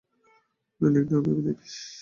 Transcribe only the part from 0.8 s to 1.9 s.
ওদের দিকটাও ভেবে দেখিস।